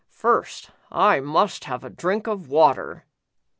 [0.09, 3.05] First, I must have a drink of water.